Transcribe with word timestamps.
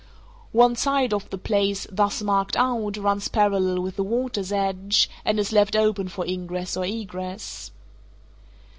One 0.51 0.75
side 0.75 1.13
of 1.13 1.29
the 1.29 1.37
place 1.37 1.85
thus 1.91 2.23
marked 2.23 2.57
out 2.57 2.97
runs 2.97 3.27
parallel 3.27 3.83
with 3.83 3.97
the 3.97 4.03
water's 4.03 4.51
edge, 4.51 5.07
and 5.23 5.39
is 5.39 5.51
left 5.51 5.75
open 5.75 6.07
for 6.07 6.25
ingress 6.25 6.75
or 6.75 6.85
egress. 6.85 7.69